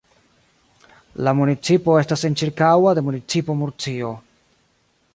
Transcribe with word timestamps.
La 1.27 1.33
municipo 1.41 1.99
estas 2.05 2.25
enĉirkaŭa 2.31 2.97
de 3.01 3.07
municipo 3.11 3.61
Murcio. 3.63 4.15